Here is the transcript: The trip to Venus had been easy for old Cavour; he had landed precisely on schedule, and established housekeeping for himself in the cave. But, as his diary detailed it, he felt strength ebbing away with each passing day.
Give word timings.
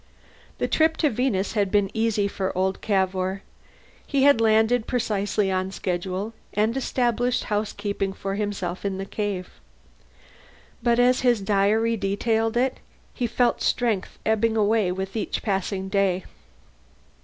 The 0.57 0.67
trip 0.67 0.97
to 0.97 1.11
Venus 1.11 1.51
had 1.53 1.69
been 1.69 1.91
easy 1.93 2.27
for 2.27 2.57
old 2.57 2.81
Cavour; 2.81 3.43
he 4.07 4.23
had 4.23 4.41
landed 4.41 4.87
precisely 4.87 5.51
on 5.51 5.69
schedule, 5.71 6.33
and 6.55 6.75
established 6.75 7.43
housekeeping 7.43 8.11
for 8.11 8.33
himself 8.33 8.83
in 8.83 8.97
the 8.97 9.05
cave. 9.05 9.59
But, 10.81 10.97
as 10.97 11.21
his 11.21 11.39
diary 11.39 11.97
detailed 11.97 12.57
it, 12.57 12.79
he 13.13 13.27
felt 13.27 13.61
strength 13.61 14.17
ebbing 14.25 14.57
away 14.57 14.91
with 14.91 15.15
each 15.15 15.43
passing 15.43 15.87
day. 15.87 16.23